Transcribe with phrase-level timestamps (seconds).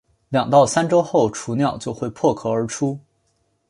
[0.29, 2.99] 两到三周后雏鸟就会破壳而出。